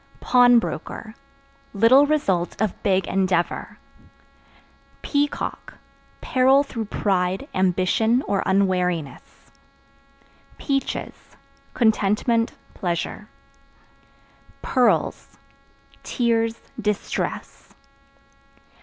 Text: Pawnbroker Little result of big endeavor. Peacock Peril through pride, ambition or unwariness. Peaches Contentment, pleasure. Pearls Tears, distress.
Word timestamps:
Pawnbroker 0.19 1.13
Little 1.75 2.07
result 2.07 2.59
of 2.59 2.81
big 2.81 3.05
endeavor. 3.07 3.77
Peacock 5.03 5.75
Peril 6.21 6.63
through 6.63 6.85
pride, 6.85 7.47
ambition 7.53 8.23
or 8.23 8.41
unwariness. 8.47 9.51
Peaches 10.57 11.13
Contentment, 11.75 12.53
pleasure. 12.73 13.27
Pearls 14.63 15.37
Tears, 16.01 16.55
distress. 16.81 17.75